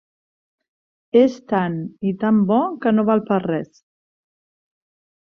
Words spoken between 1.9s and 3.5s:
i tan bo que no val per